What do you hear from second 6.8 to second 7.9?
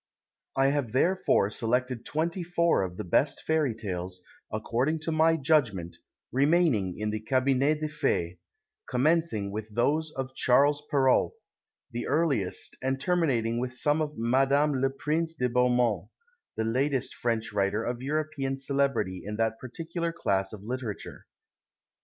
in the Cabinet des